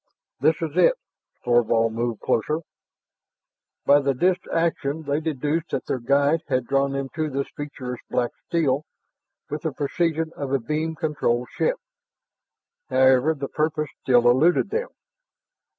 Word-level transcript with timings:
"This 0.39 0.55
is 0.63 0.75
it." 0.77 0.95
Thorvald 1.45 1.93
moved 1.93 2.21
closer. 2.21 2.61
By 3.85 3.99
the 3.99 4.15
disk's 4.15 4.47
action, 4.51 5.03
they 5.03 5.19
deduced 5.19 5.69
that 5.69 5.85
their 5.85 5.99
guide 5.99 6.41
had 6.47 6.65
drawn 6.65 6.93
them 6.93 7.09
to 7.13 7.29
this 7.29 7.45
featureless 7.55 7.99
black 8.09 8.31
steel 8.47 8.83
with 9.51 9.61
the 9.61 9.71
precision 9.73 10.31
of 10.35 10.53
a 10.53 10.57
beam 10.59 10.95
controlled 10.95 11.49
ship. 11.51 11.77
However, 12.89 13.35
the 13.35 13.47
purpose 13.47 13.89
still 14.01 14.27
eluded 14.27 14.71
them. 14.71 14.87